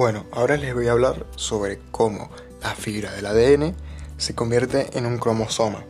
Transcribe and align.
Bueno, 0.00 0.24
ahora 0.32 0.56
les 0.56 0.72
voy 0.72 0.88
a 0.88 0.92
hablar 0.92 1.26
sobre 1.36 1.78
cómo 1.90 2.30
la 2.62 2.74
fibra 2.74 3.12
del 3.12 3.26
ADN 3.26 3.76
se 4.16 4.34
convierte 4.34 4.96
en 4.96 5.04
un 5.04 5.18
cromosoma. 5.18 5.84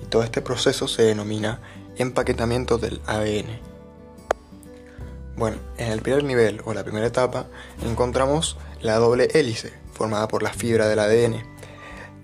Y 0.00 0.06
todo 0.06 0.22
este 0.22 0.40
proceso 0.40 0.86
se 0.86 1.02
denomina 1.02 1.60
empaquetamiento 1.96 2.78
del 2.78 3.00
ADN. 3.06 3.58
Bueno, 5.36 5.56
en 5.78 5.90
el 5.90 6.00
primer 6.00 6.22
nivel 6.22 6.62
o 6.64 6.74
la 6.74 6.84
primera 6.84 7.08
etapa 7.08 7.48
encontramos 7.84 8.56
la 8.80 8.98
doble 8.98 9.26
hélice 9.34 9.72
formada 9.92 10.28
por 10.28 10.44
la 10.44 10.52
fibra 10.52 10.86
del 10.86 11.00
ADN. 11.00 11.42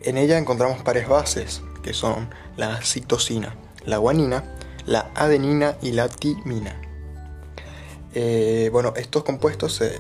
En 0.03 0.17
ella 0.17 0.39
encontramos 0.39 0.81
pares 0.85 1.09
bases 1.09 1.61
que 1.83 1.93
son 1.93 2.31
la 2.57 2.81
citosina, 2.83 3.57
la 3.85 3.97
guanina, 3.97 4.45
la 4.87 5.11
adenina 5.17 5.77
y 5.83 5.91
la 5.91 6.09
timina. 6.09 6.81
Eh, 8.15 8.71
bueno, 8.73 8.93
estos 8.95 9.25
compuestos 9.25 9.75
se 9.75 9.99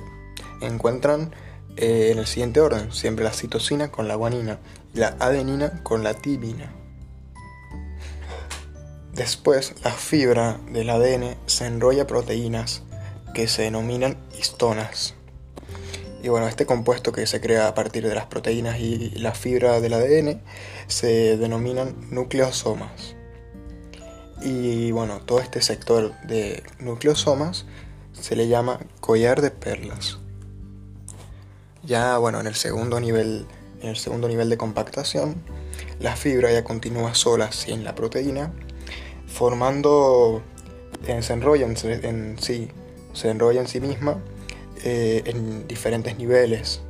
encuentran 0.60 1.34
eh, 1.77 2.10
en 2.12 2.19
el 2.19 2.27
siguiente 2.27 2.60
orden, 2.60 2.92
siempre 2.92 3.24
la 3.24 3.32
citosina 3.32 3.91
con 3.91 4.09
la 4.09 4.14
guanina 4.14 4.59
y 4.95 4.98
la 4.98 5.16
adenina 5.19 5.83
con 5.83 6.02
la 6.02 6.14
timina. 6.14 6.73
Después, 9.12 9.74
la 9.83 9.91
fibra 9.91 10.60
del 10.70 10.88
ADN 10.88 11.36
se 11.46 11.66
enrolla 11.66 12.06
proteínas 12.06 12.83
que 13.34 13.48
se 13.48 13.62
denominan 13.62 14.16
histonas. 14.38 15.14
Y 16.23 16.28
bueno, 16.28 16.48
este 16.48 16.64
compuesto 16.64 17.12
que 17.12 17.27
se 17.27 17.41
crea 17.41 17.66
a 17.66 17.74
partir 17.74 18.06
de 18.06 18.14
las 18.14 18.27
proteínas 18.27 18.78
y 18.78 19.11
la 19.11 19.33
fibra 19.33 19.80
del 19.80 19.95
ADN 19.95 20.42
se 20.86 21.36
denominan 21.36 21.97
nucleosomas. 22.11 23.16
Y 24.42 24.91
bueno, 24.92 25.20
todo 25.20 25.41
este 25.41 25.61
sector 25.61 26.14
de 26.22 26.62
nucleosomas 26.78 27.66
se 28.12 28.36
le 28.36 28.48
llama 28.48 28.80
collar 29.00 29.42
de 29.42 29.50
perlas. 29.50 30.19
Ya 31.83 32.19
bueno, 32.19 32.41
en 32.41 32.47
el 32.47 32.55
segundo 32.55 33.00
nivel, 33.00 33.47
en 33.81 33.89
el 33.89 33.97
segundo 33.97 34.28
nivel 34.28 34.50
de 34.50 34.59
compactación, 34.59 35.42
la 35.98 36.14
fibra 36.14 36.53
ya 36.53 36.62
continúa 36.62 37.14
sola 37.14 37.53
sin 37.53 37.84
la 37.84 37.95
proteína, 37.95 38.53
formando, 39.27 40.42
eh, 41.06 41.22
se 41.22 41.33
enrolla 41.33 41.67
en, 41.67 42.39
sí, 42.39 42.69
se 43.14 43.31
enrolla 43.31 43.62
en 43.62 43.67
sí 43.67 43.81
misma 43.81 44.19
eh, 44.84 45.22
en 45.25 45.67
diferentes 45.69 46.19
niveles. 46.19 46.83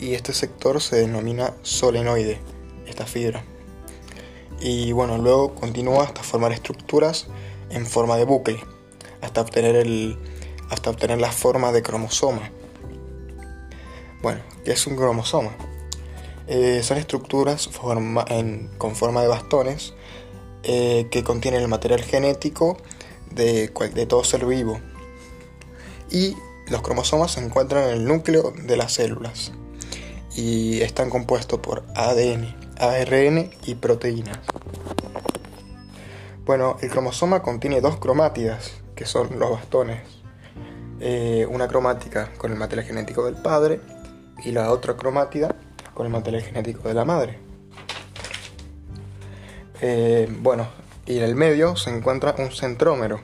Y 0.00 0.14
este 0.14 0.32
sector 0.32 0.80
se 0.80 0.96
denomina 0.96 1.54
solenoide, 1.62 2.40
esta 2.86 3.06
fibra. 3.06 3.44
Y 4.60 4.90
bueno, 4.90 5.18
luego 5.18 5.54
continúa 5.54 6.02
hasta 6.02 6.24
formar 6.24 6.50
estructuras 6.50 7.28
en 7.70 7.86
forma 7.86 8.16
de 8.16 8.24
bucle, 8.24 8.58
hasta 9.20 9.42
obtener, 9.42 9.76
el, 9.76 10.18
hasta 10.70 10.90
obtener 10.90 11.20
la 11.20 11.30
forma 11.30 11.70
de 11.70 11.82
cromosoma 11.82 12.50
bueno, 14.22 14.40
¿qué 14.64 14.72
es 14.72 14.86
un 14.86 14.96
cromosoma? 14.96 15.50
Eh, 16.46 16.82
son 16.82 16.96
estructuras 16.96 17.68
con 17.68 18.96
forma 18.96 19.22
de 19.22 19.28
bastones 19.28 19.92
eh, 20.62 21.06
que 21.10 21.22
contienen 21.22 21.60
el 21.60 21.68
material 21.68 22.02
genético 22.02 22.78
de, 23.30 23.68
todo 24.08 24.24
ser 24.24 24.46
vivo. 24.46 24.80
Y 26.10 26.36
los 26.68 26.82
cromosomas 26.82 27.32
se 27.32 27.44
encuentran 27.44 27.84
en 27.84 27.90
el 27.90 28.04
núcleo 28.06 28.52
de 28.64 28.76
las 28.76 28.92
células 28.92 29.52
y 30.34 30.80
están 30.80 31.10
compuestos 31.10 31.60
por 31.60 31.84
ADN, 31.94 32.56
ARN 32.78 33.50
y 33.66 33.74
proteínas. 33.74 34.38
Bueno, 36.44 36.78
el 36.80 36.88
cromosoma 36.88 37.42
contiene 37.42 37.80
dos 37.80 37.98
cromátidas, 37.98 38.72
que 38.96 39.04
son 39.04 39.38
los 39.38 39.50
bastones. 39.50 40.00
Eh, 41.00 41.46
una 41.48 41.68
cromática 41.68 42.32
con 42.38 42.50
el 42.50 42.58
material 42.58 42.86
genético 42.86 43.24
del 43.24 43.36
padre 43.36 43.80
y 44.44 44.52
la 44.52 44.70
otra 44.70 44.96
cromátida 44.96 45.54
con 45.94 46.06
el 46.06 46.12
material 46.12 46.42
genético 46.42 46.88
de 46.88 46.94
la 46.94 47.04
madre. 47.04 47.38
Eh, 49.80 50.28
bueno, 50.40 50.68
y 51.06 51.18
en 51.18 51.24
el 51.24 51.34
medio 51.34 51.76
se 51.76 51.90
encuentra 51.90 52.34
un 52.38 52.50
centrómero, 52.50 53.20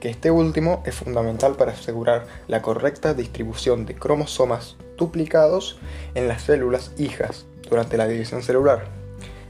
que 0.00 0.10
este 0.10 0.30
último 0.30 0.82
es 0.84 0.96
fundamental 0.96 1.54
para 1.54 1.72
asegurar 1.72 2.26
la 2.48 2.60
correcta 2.60 3.14
distribución 3.14 3.86
de 3.86 3.94
cromosomas 3.94 4.76
duplicados 4.96 5.78
en 6.14 6.26
las 6.26 6.42
células 6.42 6.92
hijas 6.98 7.46
durante 7.68 7.96
la 7.96 8.08
división 8.08 8.42
celular. 8.42 8.86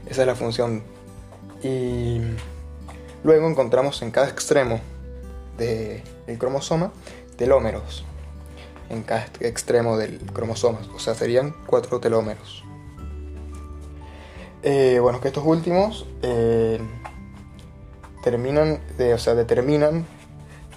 Esa 0.07 0.21
es 0.21 0.27
la 0.27 0.35
función. 0.35 0.83
Y 1.63 2.21
luego 3.23 3.49
encontramos 3.49 4.01
en 4.01 4.11
cada 4.11 4.29
extremo 4.29 4.79
del 5.57 6.03
cromosoma 6.37 6.91
telómeros, 7.35 8.05
en 8.93 9.03
cada 9.03 9.27
extremo 9.41 9.97
del 9.97 10.19
cromosoma, 10.31 10.79
o 10.95 10.99
sea, 10.99 11.15
serían 11.15 11.55
cuatro 11.65 11.99
telómeros. 11.99 12.63
Eh, 14.63 14.99
bueno, 15.01 15.19
que 15.19 15.27
estos 15.27 15.43
últimos 15.45 16.05
eh, 16.21 16.79
terminan, 18.23 18.79
o 19.13 19.17
sea, 19.17 19.35
determinan 19.35 20.05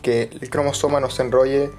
que 0.02 0.30
el 0.40 0.50
cromosoma 0.50 0.98
no 0.98 1.08
se 1.08 1.22
enrolle 1.22 1.70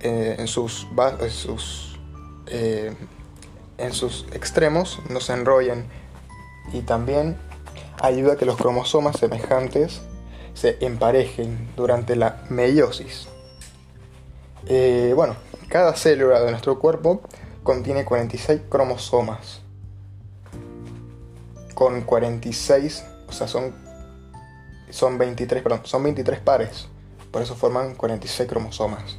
eh, 0.00 0.36
en, 0.38 0.46
sus, 0.46 0.86
en, 1.20 1.30
sus, 1.30 1.98
en 2.46 3.92
sus 3.92 4.26
extremos, 4.32 5.00
no 5.10 5.20
se 5.20 5.32
enrollen 5.32 5.86
y 6.72 6.82
también 6.82 7.36
ayuda 8.00 8.34
a 8.34 8.36
que 8.36 8.44
los 8.44 8.56
cromosomas 8.56 9.16
semejantes 9.16 10.02
se 10.54 10.76
emparejen 10.80 11.68
durante 11.76 12.14
la 12.14 12.44
meiosis. 12.48 13.28
Bueno, 15.14 15.36
cada 15.68 15.94
célula 15.94 16.40
de 16.40 16.50
nuestro 16.50 16.78
cuerpo 16.78 17.22
contiene 17.62 18.04
46 18.04 18.62
cromosomas. 18.68 19.60
Con 21.74 22.02
46, 22.02 23.04
o 23.28 23.32
sea, 23.32 23.48
son, 23.48 23.74
son 24.90 25.18
23, 25.18 25.62
perdón, 25.62 25.80
son 25.84 26.02
23 26.04 26.40
pares. 26.40 26.88
Por 27.30 27.42
eso 27.42 27.54
forman 27.54 27.94
46 27.94 28.48
cromosomas. 28.48 29.18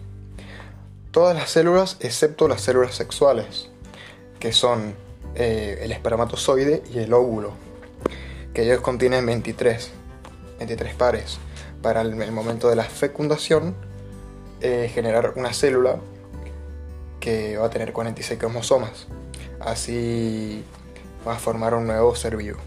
Todas 1.12 1.36
las 1.36 1.50
células, 1.50 1.98
excepto 2.00 2.48
las 2.48 2.62
células 2.62 2.96
sexuales, 2.96 3.70
que 4.40 4.54
son 4.54 4.96
eh, 5.36 5.80
el 5.82 5.92
espermatozoide 5.92 6.84
y 6.92 7.00
el 7.00 7.14
óvulo, 7.14 7.52
que 8.54 8.64
ellos 8.64 8.82
contienen 8.82 9.26
23, 9.26 9.92
23 10.60 10.96
pares. 10.96 11.38
Para 11.82 12.02
el, 12.02 12.32
momento 12.32 12.70
de 12.70 12.76
la 12.76 12.84
fecundación, 12.84 13.76
generar 14.62 15.34
una 15.36 15.54
célula 15.54 16.00
que 17.20 17.58
va 17.58 17.68
a 17.68 17.70
tener 17.70 17.94
46 17.94 18.40
cromosomas. 18.40 19.08
Así 19.60 20.64
va 21.28 21.34
a 21.34 21.40
formar 21.40 21.74
un 21.74 21.88
nuevo 21.88 22.16
ser 22.16 22.38
vivo. 22.38 22.60